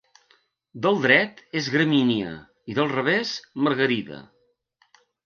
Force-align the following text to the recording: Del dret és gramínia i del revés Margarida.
Del 0.85 0.95
dret 1.01 1.43
és 1.61 1.69
gramínia 1.75 2.31
i 2.73 2.77
del 2.79 2.89
revés 2.95 3.35
Margarida. 3.67 4.19